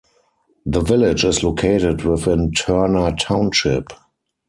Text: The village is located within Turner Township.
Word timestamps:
The 0.65 0.79
village 0.79 1.23
is 1.25 1.43
located 1.43 2.03
within 2.03 2.53
Turner 2.53 3.11
Township. 3.15 3.89